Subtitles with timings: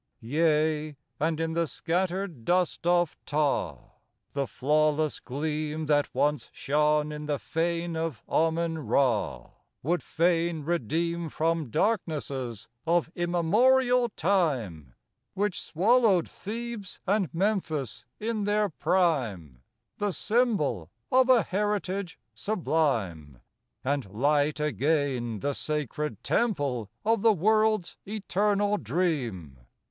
[0.19, 3.77] 30 Yea, and in the scattered dust of Ptah,
[4.33, 9.51] The flawless gleam That once shone in the fane of Amen Ra
[9.83, 14.95] Would fain redeem From darknesses of immemorial time,
[15.35, 19.61] Which swallowed Thebes and Memphis in their prime,
[19.99, 23.39] The symbol of a heritage sublime,
[23.83, 29.59] And light again the sacred temple of the world's eternal dream.